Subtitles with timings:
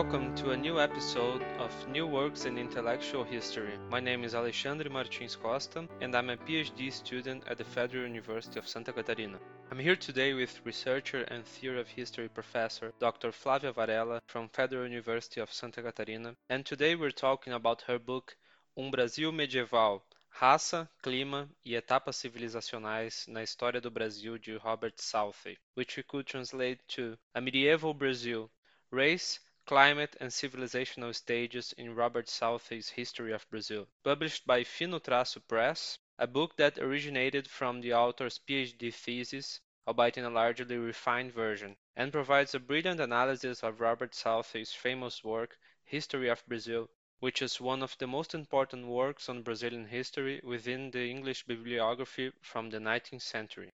[0.00, 3.78] Welcome to a new episode of New Works in Intellectual History.
[3.90, 8.58] My name is Alexandre Martins Costa, and I'm a PhD student at the Federal University
[8.58, 9.38] of Santa Catarina.
[9.70, 13.30] I'm here today with researcher and theory of history professor Dr.
[13.30, 18.34] Flavia Varella from Federal University of Santa Catarina, and today we're talking about her book
[18.78, 20.02] Um Brasil Medieval
[20.40, 26.26] Raça, Clima e Etapas Civilizacionais na História do Brasil de Robert Southey, which we could
[26.26, 28.50] translate to A Medieval Brazil,
[28.90, 35.40] Race, Climate and Civilizational Stages in Robert Southey's History of Brazil, published by Fino Traço
[35.46, 41.32] Press, a book that originated from the author's PhD thesis, albeit in a largely refined
[41.32, 46.88] version, and provides a brilliant analysis of Robert Southey's famous work, History of Brazil,
[47.20, 52.32] which is one of the most important works on Brazilian history within the English bibliography
[52.40, 53.70] from the 19th century.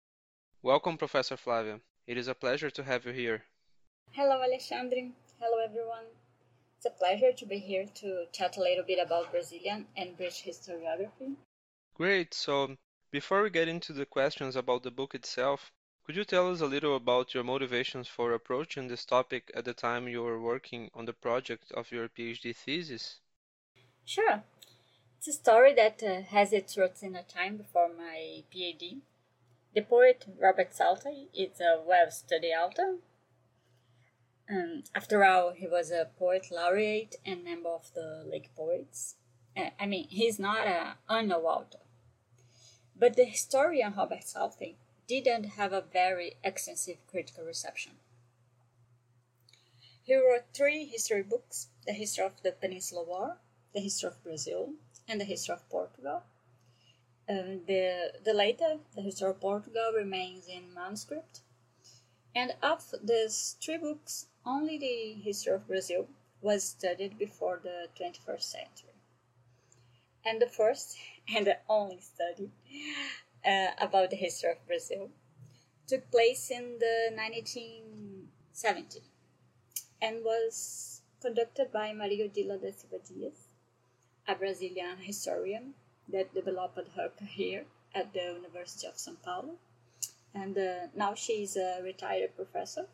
[0.62, 1.80] Welcome, Professor Flavia.
[2.06, 3.44] It is a pleasure to have you here.
[4.12, 5.10] Hello, Alexandre.
[5.46, 6.06] Hello, everyone.
[6.78, 10.42] It's a pleasure to be here to chat a little bit about Brazilian and British
[10.42, 11.36] historiography.
[11.92, 12.32] Great.
[12.32, 12.78] So,
[13.10, 15.70] before we get into the questions about the book itself,
[16.02, 19.74] could you tell us a little about your motivations for approaching this topic at the
[19.74, 23.20] time you were working on the project of your PhD thesis?
[24.06, 24.42] Sure.
[25.18, 29.00] It's a story that uh, has its roots in a time before my PhD.
[29.74, 32.96] The poet Robert Southey is a well-studied author.
[34.48, 39.16] Um, after all, he was a poet laureate and member of the Lake Poets.
[39.56, 41.78] Uh, I mean, he's not an unknown author.
[42.96, 44.76] But the historian Robert Southey
[45.08, 47.92] didn't have a very extensive critical reception.
[50.02, 53.38] He wrote three history books the history of the Peninsular War,
[53.74, 54.74] the history of Brazil
[55.08, 56.22] and the history of Portugal.
[57.28, 61.40] Uh, the, the later, the history of Portugal, remains in manuscript.
[62.34, 66.06] And of these three books, only the history of Brazil
[66.40, 68.94] was studied before the 21st century.
[70.24, 70.96] And the first
[71.34, 72.50] and the only study
[73.44, 75.10] uh, about the history of Brazil
[75.86, 79.00] took place in the 1970
[80.00, 83.48] and was conducted by Maria Odila da Silva Dias
[84.27, 85.74] a Brazilian historian
[86.08, 89.56] that developed her career at the University of São Paulo,
[90.34, 92.86] and uh, now she's a retired professor.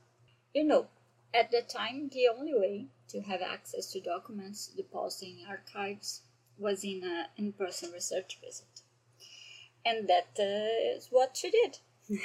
[0.55, 0.89] You know,
[1.35, 6.23] at that time, the only way to have access to documents deposited in archives
[6.59, 8.83] was in an in person research visit.
[9.85, 11.79] And that uh, is what she did.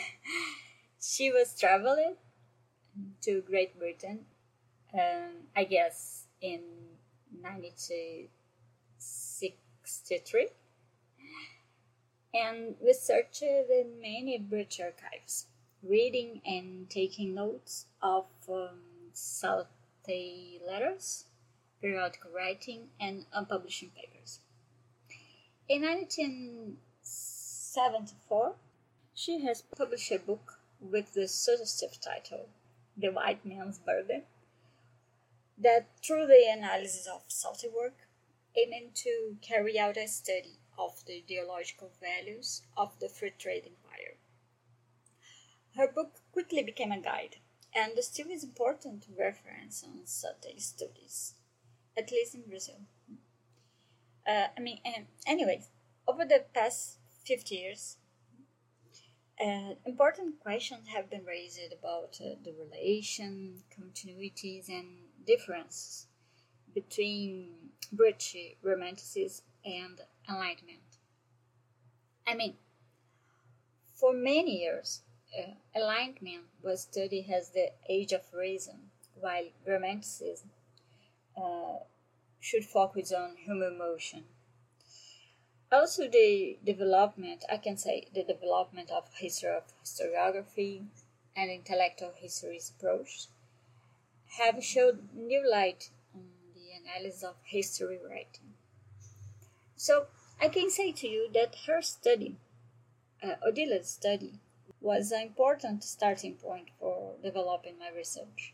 [1.02, 2.16] she was traveling
[3.22, 4.26] to Great Britain,
[4.94, 6.62] um, I guess in
[7.42, 8.28] 92
[8.98, 10.48] 63
[12.34, 15.48] and researched in many British archives,
[15.82, 18.80] reading and taking notes of um,
[19.16, 21.26] Southey letters,
[21.82, 24.40] periodical writing, and unpublished papers.
[25.70, 28.56] In 1974,
[29.14, 32.48] she has published a book with the suggestive title,
[32.98, 34.24] The White Man's Burden,
[35.58, 38.08] that through the analysis of Southey work
[38.58, 44.18] aiming to carry out a study of the ideological values of the free trade empire.
[45.76, 47.38] Her book quickly became a guide,
[47.76, 51.34] and still is important reference on certain studies,
[51.98, 52.80] at least in Brazil.
[54.26, 54.80] Uh, I mean,
[55.28, 55.70] anyways,
[56.08, 57.98] over the past 50 years,
[59.40, 64.88] uh, important questions have been raised about uh, the relation, continuities, and
[65.28, 66.08] differences
[66.74, 67.50] between
[67.92, 70.00] British Romanticism and
[70.30, 71.00] Enlightenment.
[72.26, 72.56] I mean,
[73.96, 75.02] for many years,
[75.38, 80.50] uh, Enlightenment was studied as the age of reason, while Romanticism
[81.38, 81.80] uh,
[82.40, 84.24] should focus on human emotion.
[85.72, 90.86] Also, the development, I can say, the development of history of historiography
[91.36, 93.28] and intellectual history's approach
[94.38, 96.24] have showed new light on
[96.54, 98.54] the analysis of history writing.
[99.76, 100.06] So
[100.40, 102.38] I can say to you that her study,
[103.24, 104.40] uh, Odila's study,
[104.86, 108.54] was an important starting point for developing my research.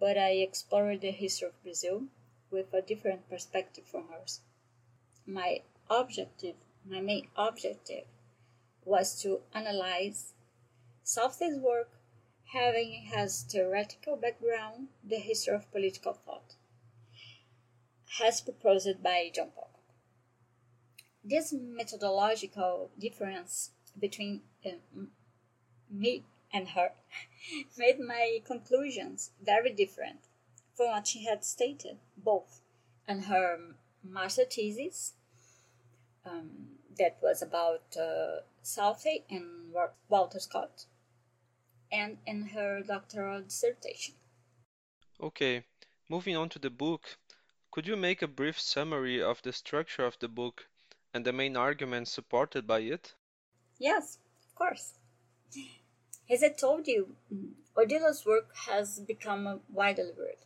[0.00, 2.04] But I explored the history of Brazil
[2.50, 4.40] with a different perspective from hers.
[5.26, 5.60] My
[5.90, 6.54] objective,
[6.88, 8.04] my main objective,
[8.86, 10.32] was to analyze
[11.02, 11.90] Southey's work
[12.54, 16.54] having as theoretical background the history of political thought
[18.24, 19.82] as proposed by John Pocock.
[21.22, 24.70] This methodological difference between uh,
[25.90, 26.92] me and her
[27.76, 30.20] made my conclusions very different
[30.74, 32.60] from what she had stated, both
[33.06, 33.58] in her
[34.02, 35.14] master thesis,
[36.24, 39.72] um, that was about uh, Southey and
[40.08, 40.86] Walter Scott,
[41.90, 44.14] and in her doctoral dissertation.
[45.20, 45.64] Okay,
[46.08, 47.18] moving on to the book,
[47.70, 50.68] could you make a brief summary of the structure of the book
[51.12, 53.14] and the main arguments supported by it?
[53.78, 54.94] Yes, of course.
[56.30, 57.52] As I told you, mm-hmm.
[57.76, 60.38] Odila's work has become widely read.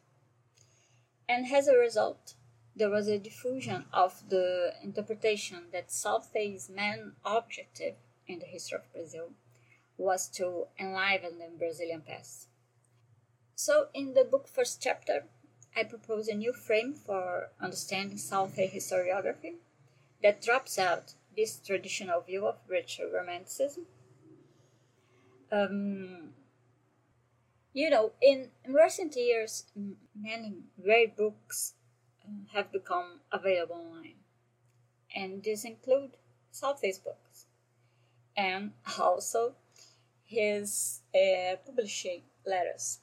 [1.29, 2.35] And as a result,
[2.77, 7.97] there was a diffusion of the interpretation that Southey's main objective
[8.27, 9.31] in the history of Brazil
[9.97, 12.49] was to enliven the Brazilian past.
[13.55, 15.25] So, in the book first chapter,
[15.77, 19.55] I propose a new frame for understanding Southey historiography
[20.23, 23.87] that drops out this traditional view of British Romanticism.
[25.53, 26.31] Um,
[27.75, 29.65] you know, in, in recent years,
[30.19, 31.75] many great books
[32.25, 34.17] uh, have become available online,
[35.15, 36.17] and these include
[36.51, 37.47] Southey's books,
[38.35, 39.55] and also
[40.25, 43.01] his uh, publishing letters.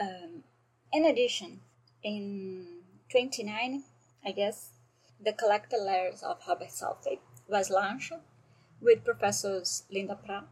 [0.00, 0.44] Um,
[0.90, 1.60] in addition,
[2.02, 2.66] in
[3.10, 3.84] 29,
[4.24, 4.70] I guess,
[5.22, 8.12] the collected letters of Robert Southey was launched
[8.80, 10.44] with professors Linda Pratt,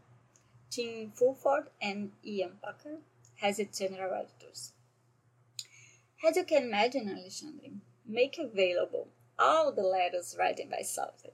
[0.71, 2.99] Tim Fulford, and Ian Packer
[3.41, 4.71] as its general editors.
[6.25, 11.33] As you can imagine, Alexandre, make available all the letters written by Southey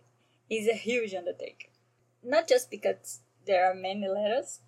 [0.49, 1.69] is a huge undertaking.
[2.23, 4.61] Not just because there are many letters,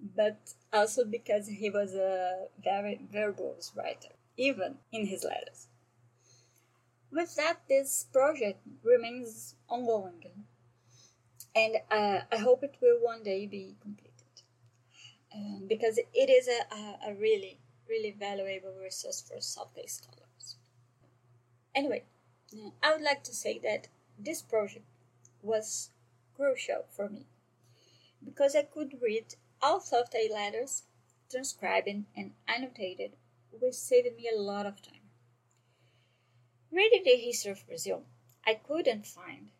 [0.00, 5.68] but also because he was a very verbose writer, even in his letters.
[7.10, 10.44] With that, this project remains ongoing,
[11.54, 14.05] and uh, I hope it will one day be completed.
[15.36, 20.56] Um, because it is a, a, a, really, really valuable resource for Southey scholars.
[21.74, 22.04] Anyway,
[22.82, 23.88] I would like to say that
[24.18, 24.86] this project
[25.42, 25.90] was
[26.34, 27.26] crucial for me
[28.24, 30.84] because I could read all Southey letters,
[31.30, 33.12] transcribing and annotated,
[33.50, 35.10] which saved me a lot of time.
[36.70, 38.04] Reading the history of Brazil,
[38.46, 39.50] I couldn't find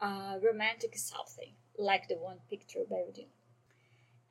[0.00, 3.28] a romantic Southey like the one pictured by Odila.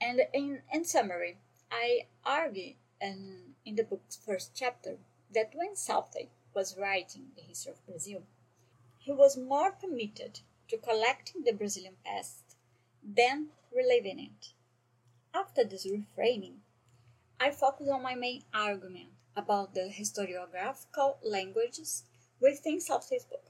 [0.05, 1.37] And in, in summary,
[1.71, 4.97] I argue in, in the book's first chapter
[5.33, 8.23] that when Southey was writing the history of Brazil,
[8.97, 12.57] he was more committed to collecting the Brazilian past
[13.01, 14.49] than reliving it.
[15.33, 16.57] After this reframing,
[17.39, 22.03] I focus on my main argument about the historiographical languages
[22.41, 23.45] within Southey's book.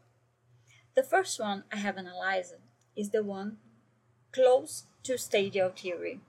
[0.95, 2.53] The first one I have analyzed
[2.95, 3.57] is the one
[4.31, 6.21] close to stadial theory,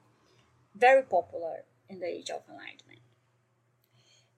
[0.74, 3.00] very popular in the Age of Enlightenment,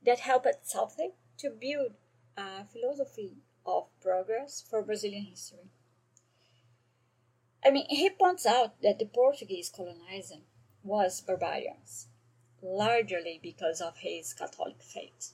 [0.05, 1.93] that helped Southey to build
[2.37, 5.71] a philosophy of progress for Brazilian history.
[7.65, 10.43] I mean, he points out that the Portuguese colonizer
[10.85, 12.07] was barbarians,
[12.63, 15.33] largely because of his Catholic faith,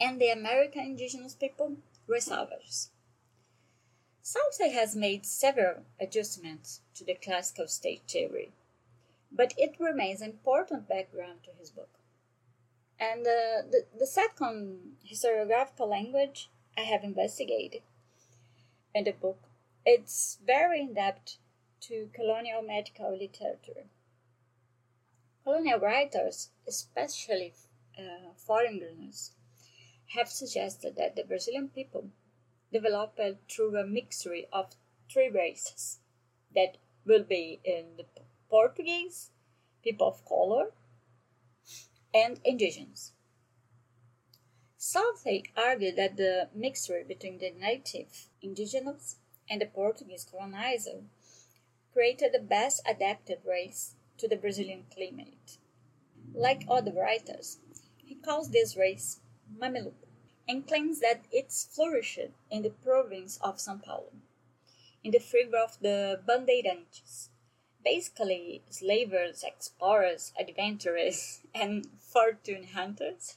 [0.00, 1.76] and the American indigenous people
[2.08, 2.90] were savages.
[4.22, 8.52] Southey has made several adjustments to the classical state theory,
[9.30, 11.90] but it remains an important background to his book.
[12.98, 17.82] And uh, the, the second historiographical language I have investigated
[18.94, 19.38] in the book
[19.84, 21.36] it's very in depth
[21.80, 23.86] to colonial medical literature.
[25.42, 27.54] Colonial writers, especially
[27.98, 29.32] uh, foreigners,
[30.14, 32.10] have suggested that the Brazilian people
[32.72, 34.76] developed through a mixture of
[35.10, 36.00] three races
[36.54, 38.04] that will be in the
[38.50, 39.30] Portuguese,
[39.82, 40.72] people of color,
[42.12, 43.12] and indigenous.
[44.76, 49.16] Southey argued that the mixture between the native indigenous
[49.48, 51.04] and the Portuguese colonizer
[51.92, 55.58] created the best adapted race to the Brazilian climate.
[56.34, 57.58] Like other writers,
[57.96, 59.20] he calls this race
[59.56, 60.08] Mameluco
[60.48, 64.12] and claims that it flourished in the province of São Paulo,
[65.04, 67.28] in the figure of the bandeirantes,
[67.84, 73.36] basically slavers, explorers, adventurers, and fortune hunters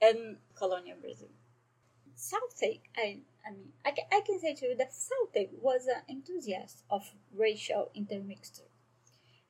[0.00, 1.28] in colonial Brazil.
[2.14, 6.02] Southey, I I mean, I, can, I can say to you that Southey was an
[6.08, 8.70] enthusiast of racial intermixture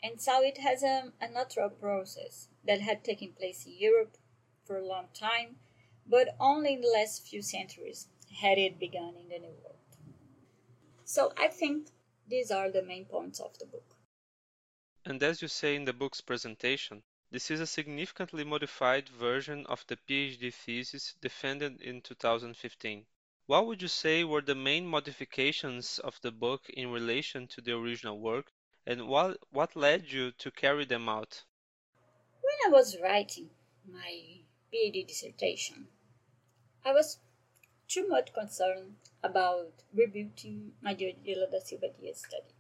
[0.04, 4.18] and so it has a, a natural process that had taken place in Europe
[4.66, 5.56] for a long time,
[6.06, 8.08] but only in the last few centuries
[8.42, 9.78] had it begun in the New World.
[11.06, 11.88] So I think
[12.28, 13.93] these are the main points of the book.
[15.06, 19.84] And as you say in the book's presentation, This is a significantly modified version of
[19.87, 23.04] the PhD thesis defended in 2015.
[23.44, 27.73] What would you say were the main modifications of the book in relation to the
[27.73, 28.50] original work,
[28.87, 31.42] and what, what led you to carry them out?
[32.40, 33.50] When I was writing
[33.87, 34.40] my
[34.73, 35.88] PhD dissertation,
[36.82, 37.18] I was
[37.88, 42.53] too much concerned about rebuilding Maria da Silva study.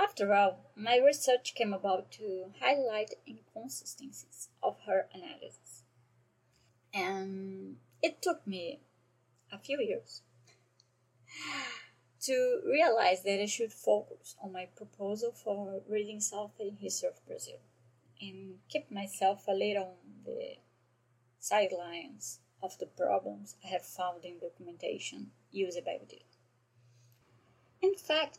[0.00, 5.82] After all, my research came about to highlight inconsistencies of her analysis.
[6.92, 8.80] And it took me
[9.52, 10.22] a few years
[12.22, 17.58] to realize that I should focus on my proposal for reading Southey History of Brazil
[18.20, 20.56] and keep myself a little on the
[21.38, 26.22] sidelines of the problems I have found in documentation used by Odila.
[27.82, 28.38] In fact,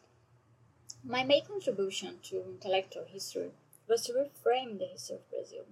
[1.07, 3.51] my main contribution to intellectual history
[3.87, 5.65] was to reframe the history of Brazil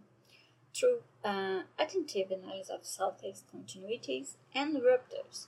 [0.75, 5.47] through an attentive analysis of Southey's continuities and ruptures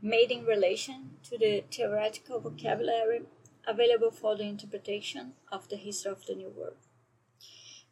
[0.00, 3.22] made in relation to the theoretical vocabulary
[3.66, 6.76] available for the interpretation of the history of the New World.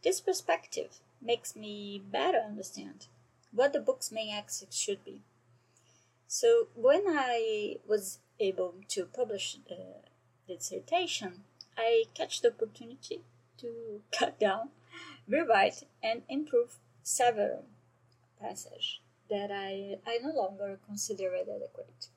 [0.02, 3.08] This perspective makes me better understand
[3.50, 5.22] what the book's main axis should be.
[6.28, 10.02] So when I was able to publish the
[10.46, 11.44] dissertation,
[11.76, 13.22] I catch the opportunity
[13.58, 14.70] to cut down,
[15.28, 17.64] rewrite, and improve several
[18.40, 22.08] passages that I, I no longer consider adequate.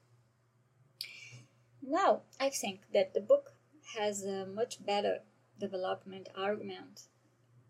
[1.82, 3.54] Now, I think that the book
[3.98, 5.22] has a much better
[5.60, 7.08] development argument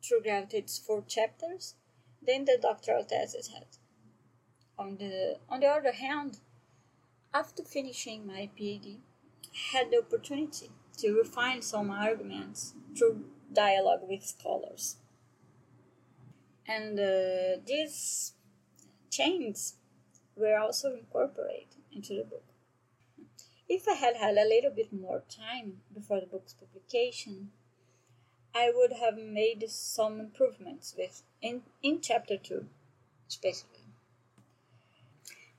[0.03, 1.75] throughout its four chapters
[2.25, 3.65] than the doctoral thesis had.
[4.77, 6.39] On the, on the other hand,
[7.33, 8.97] after finishing my PhD,
[9.71, 14.97] had the opportunity to refine some arguments through dialogue with scholars.
[16.67, 18.33] And uh, these
[19.09, 19.75] changes
[20.35, 22.43] were also incorporated into the book.
[23.67, 27.51] If I had had a little bit more time before the book's publication,
[28.53, 32.65] I would have made some improvements with in, in chapter 2
[33.29, 33.85] especially.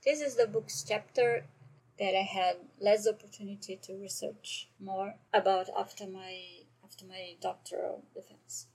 [0.05, 1.45] This is the book's chapter
[2.01, 8.67] that I had less opportunity to research more about after my after my doctoral defense.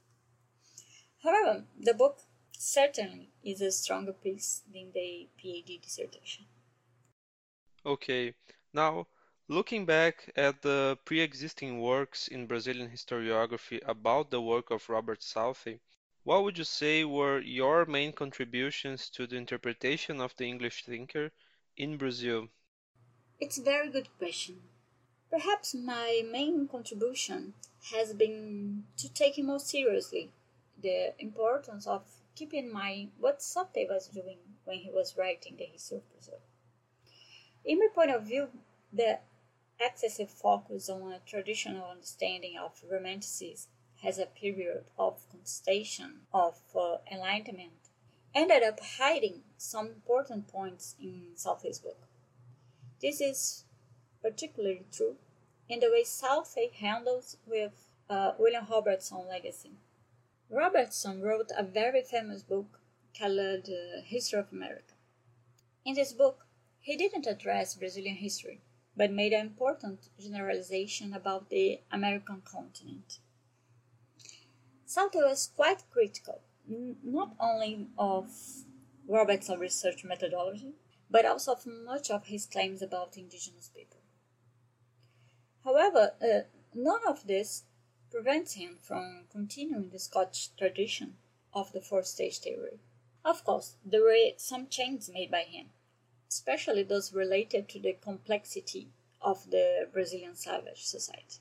[1.23, 2.21] However, the book
[2.57, 6.45] certainly is a stronger piece than the PhD dissertation.
[7.85, 8.35] Okay,
[8.73, 9.07] now
[9.47, 15.81] Looking back at the pre-existing works in Brazilian historiography about the work of Robert Southey,
[16.23, 21.31] what would you say were your main contributions to the interpretation of the English thinker
[21.77, 22.49] in Brazil?
[23.37, 24.61] It's a very good question.
[25.29, 27.53] Perhaps my main contribution
[27.91, 30.31] has been to take more seriously
[30.81, 32.03] the importance of
[32.35, 36.39] keeping in mind what Southey was doing when he was writing the history of Brazil.
[37.65, 38.47] In my point of view,
[38.93, 39.19] the
[39.79, 43.69] excessive focus on a traditional understanding of Romanticism
[44.01, 47.89] as a period of contestation of uh, enlightenment
[48.33, 52.04] ended up hiding some important points in Southey's book.
[53.01, 53.65] This is
[54.21, 55.15] particularly true
[55.67, 59.71] in the way Southey handles with uh, William Robertson legacy.
[60.49, 62.79] Robertson wrote a very famous book
[63.17, 64.93] called uh, History of America.
[65.83, 66.45] In this book,
[66.79, 68.61] he didn't address Brazilian history,
[68.95, 73.19] but made an important generalization about the American continent.
[74.85, 76.41] Southey was quite critical,
[77.03, 78.29] not only of
[79.07, 80.73] Robertson's research methodology,
[81.09, 83.99] but also of much of his claims about indigenous people.
[85.63, 87.63] However, uh, none of this
[88.11, 91.17] prevents him from continuing the Scotch tradition
[91.53, 92.79] of the four stage theory.
[93.23, 95.71] Of course, there were some changes made by him,
[96.29, 98.89] especially those related to the complexity
[99.21, 101.39] of the Brazilian savage society.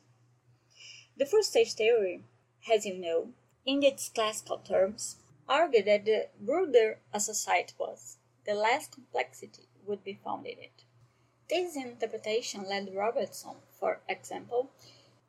[1.17, 2.25] The four stage theory,
[2.73, 3.29] as you know,
[3.67, 5.17] in its classical terms,
[5.49, 8.14] argued that the broader a society was,
[8.47, 10.85] the less complexity would be found in it.
[11.49, 14.71] This interpretation led Robertson, for example,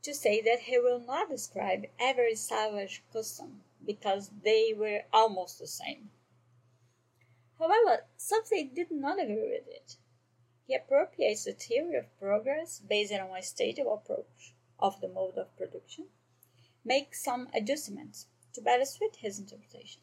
[0.01, 5.67] to say that he will not describe every savage custom because they were almost the
[5.67, 6.11] same.
[7.59, 9.97] However, Southey did not agree with it.
[10.67, 15.55] He appropriates the theory of progress based on a stative approach of the mode of
[15.57, 16.07] production,
[16.83, 20.01] makes some adjustments to better suit his interpretation.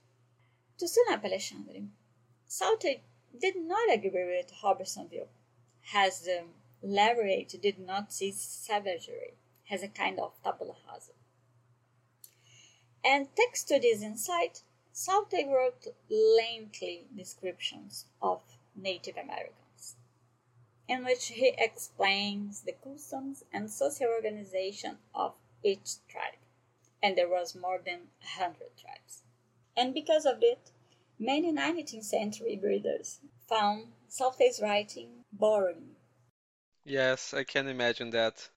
[0.78, 1.86] To up Alexandre,
[2.54, 3.02] Southey
[3.40, 4.52] did not agree with
[5.08, 5.26] view,
[5.94, 6.44] as the
[6.82, 9.38] laureate did not see savagery
[9.70, 11.12] as a kind of tabula rasa.
[13.02, 18.42] And thanks to this insight, Southey wrote lengthy descriptions of
[18.76, 19.96] Native Americans,
[20.86, 25.32] in which he explains the customs and social organization of
[25.64, 26.44] each tribe.
[27.02, 29.22] And there was more than a hundred tribes.
[29.74, 30.70] And because of it,
[31.22, 35.94] many 19th century readers found Southey's writing boring.
[36.84, 38.48] Yes, I can imagine that.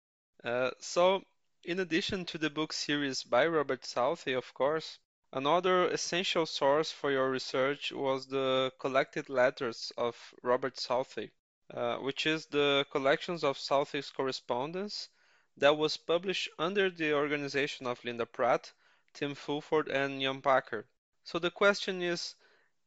[0.44, 1.22] Uh, so,
[1.64, 4.98] in addition to the book series by Robert Southey, of course,
[5.32, 11.30] another essential source for your research was the collected letters of Robert Southey,
[11.72, 15.10] uh, which is the collections of Southey's correspondence
[15.58, 18.72] that was published under the organization of Linda Pratt,
[19.14, 20.88] Tim Fulford, and Ian Packer.
[21.24, 22.34] So the question is,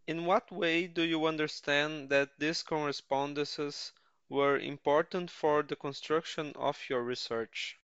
[0.09, 3.93] in what way do you understand that these correspondences
[4.31, 7.79] were important for the construction of your research?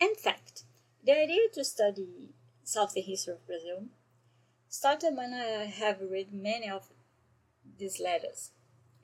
[0.00, 0.64] In fact,
[1.04, 2.34] the idea to study
[2.64, 3.84] Southey's history of Brazil
[4.68, 6.88] started when I have read many of
[7.78, 8.50] these letters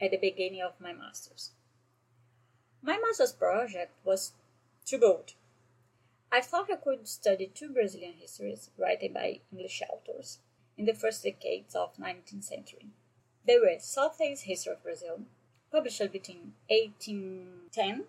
[0.00, 1.52] at the beginning of my master's.
[2.82, 4.32] My master's project was
[4.84, 5.34] twofold.
[6.32, 10.38] I thought I could study two Brazilian histories written by English authors
[10.76, 12.88] in the first decades of 19th century.
[13.46, 15.22] They were Southey's History of Brazil,
[15.70, 18.04] published between 1810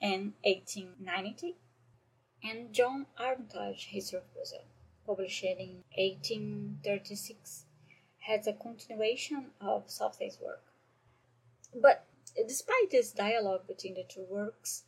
[0.00, 1.56] and 1890,
[2.42, 4.64] and John Armitage History of Brazil,
[5.06, 7.64] published in 1836,
[8.26, 10.62] has a continuation of Southey's work.
[11.74, 12.06] But
[12.46, 14.84] despite this dialogue between the two works,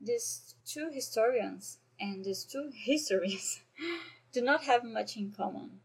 [0.00, 3.60] these two historians and these two histories
[4.32, 5.81] do not have much in common.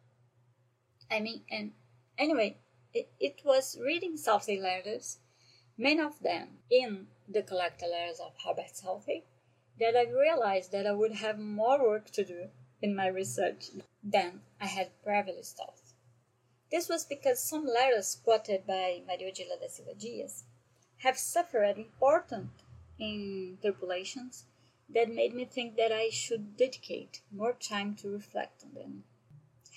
[1.10, 1.72] I mean, and
[2.18, 2.58] anyway,
[2.94, 5.20] it, it was reading Southey letters,
[5.78, 9.24] many of them in the collected letters of Robert Southey,
[9.80, 12.50] that I realized that I would have more work to do
[12.82, 13.70] in my research
[14.04, 15.82] than I had previously thought.
[16.72, 20.44] This was because some letters quoted by Maria Odila da Silva Dias
[20.98, 22.50] have suffered important
[23.00, 24.46] interpolations
[24.90, 29.04] that made me think that I should dedicate more time to reflect on them.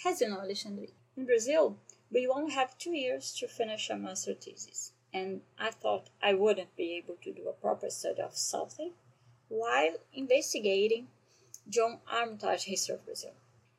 [0.04, 0.86] As you know, Alexandre,
[1.20, 1.76] in Brazil,
[2.10, 6.74] we only have two years to finish a master thesis, and I thought I wouldn't
[6.76, 8.94] be able to do a proper study of Southey
[9.48, 11.08] while investigating
[11.68, 13.34] John Armitage history of Brazil.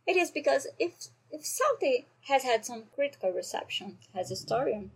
[0.05, 4.91] It is because if if Southey has had some critical reception as a historian,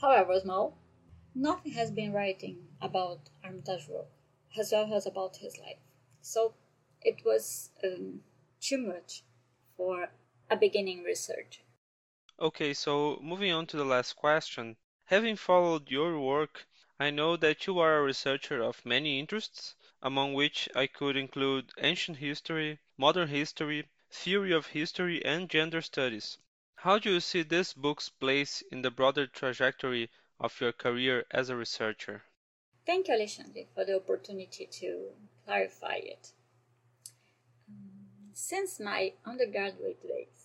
[0.00, 0.76] however small,
[1.36, 4.08] nothing has been writing about Armitage's work
[4.58, 5.78] as well as about his life.
[6.20, 6.54] So
[7.02, 8.22] it was um,
[8.60, 9.22] too much
[9.76, 10.08] for
[10.50, 11.60] a beginning researcher.
[12.38, 14.76] Okay, so moving on to the last question.
[15.04, 16.66] Having followed your work,
[16.98, 21.72] I know that you are a researcher of many interests, among which I could include
[21.78, 26.38] ancient history, modern history, theory of history, and gender studies.
[26.74, 31.50] How do you see this book's place in the broader trajectory of your career as
[31.50, 32.22] a researcher?
[32.86, 35.10] Thank you, Alexandre, for the opportunity to
[35.44, 36.32] clarify it.
[37.68, 40.35] Um, since my undergraduate days,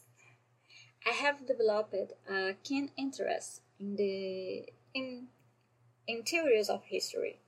[1.06, 1.96] I have developed
[2.30, 5.28] a keen interest in the in
[6.08, 7.40] in theories of history.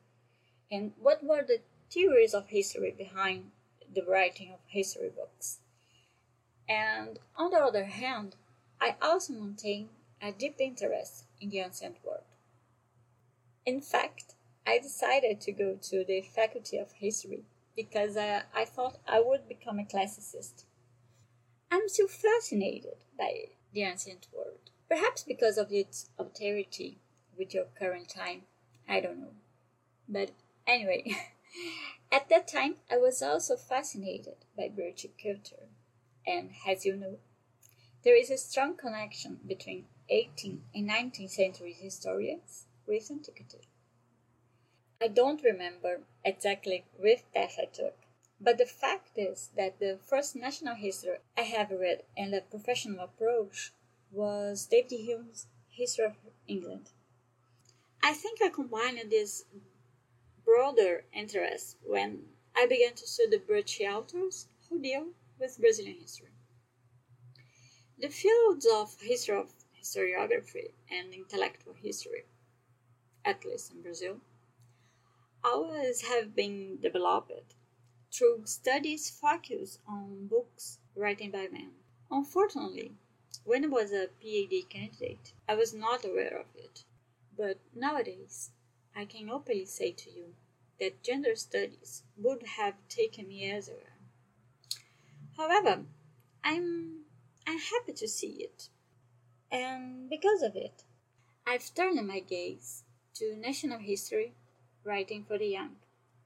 [0.72, 1.62] And what were the
[1.92, 3.52] theories of history behind
[3.94, 5.60] the writing of history books?
[6.68, 8.36] And on the other hand,
[8.82, 9.90] I also maintain
[10.22, 12.24] a deep interest in the ancient world.
[13.66, 14.36] In fact,
[14.66, 17.44] I decided to go to the Faculty of History
[17.76, 20.66] because I, I thought I would become a classicist.
[21.70, 24.70] I'm still fascinated by the ancient world.
[24.90, 27.00] Perhaps because of its austerity
[27.38, 28.44] with your current time.
[28.88, 29.34] I don't know.
[30.08, 30.32] But
[30.68, 31.16] anyway,
[32.12, 35.68] at that time I was also fascinated by British culture.
[36.26, 37.18] And as you know,
[38.04, 43.62] there is a strong connection between 18th and 19th century historians with antiquity.
[45.02, 47.98] I don't remember exactly which path I took,
[48.44, 53.00] but the fact is that the first national history I have read in a professional
[53.00, 53.72] approach
[54.12, 56.90] was David Hume's History of England.
[58.04, 59.46] I think I combined this
[60.44, 65.08] broader interest when I began to study British authors who deal
[65.40, 66.28] with Brazilian history.
[67.98, 72.26] The fields of history of historiography and intellectual history,
[73.24, 74.18] at least in Brazil,
[75.44, 77.56] always have been developed
[78.14, 81.72] through studies focused on books written by men.
[82.12, 82.92] Unfortunately,
[83.44, 86.84] when I was a PhD candidate, I was not aware of it.
[87.36, 88.52] But nowadays,
[88.96, 90.36] I can openly say to you
[90.80, 93.98] that gender studies would have taken me elsewhere.
[95.36, 95.86] However,
[96.44, 97.06] I'm
[97.48, 98.70] I'm happy to see it.
[99.52, 100.84] And because of it,
[101.46, 102.84] I've turned my gaze
[103.16, 104.34] to national history,
[104.84, 105.76] writing for the young,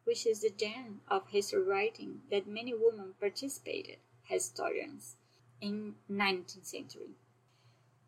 [0.08, 3.98] which is the genre of history writing that many women participated
[4.32, 5.18] as historians
[5.60, 7.12] in 19th century.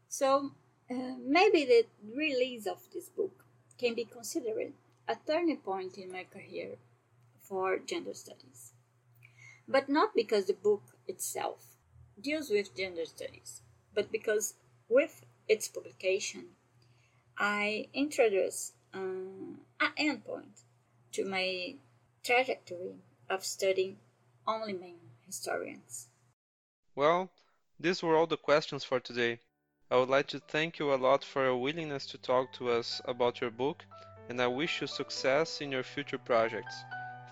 [0.08, 0.52] So
[0.90, 1.84] uh, maybe the
[2.16, 3.44] release of this book
[3.78, 4.72] can be considered
[5.10, 6.78] a turning point in my career
[7.42, 8.72] for gender studies.
[9.68, 11.76] But not because the book itself
[12.22, 13.62] deals with gender studies,
[13.94, 14.54] but because
[14.88, 16.46] with its publication,
[17.38, 20.64] I introduce um, an endpoint
[21.12, 21.76] to my
[22.30, 22.94] trajectory
[23.28, 23.98] of studying
[24.46, 26.10] only men historians.
[26.96, 27.32] Well,
[27.80, 29.40] these were all the questions for today.
[29.90, 33.02] I would like to thank you a lot for your willingness to talk to us
[33.06, 33.84] about your book,
[34.30, 36.76] and I wish you success in your future projects.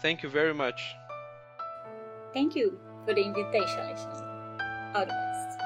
[0.02, 0.82] Thank you very much.
[2.34, 4.94] Thank you for the invitation, Alexandre.
[4.96, 5.57] All the best.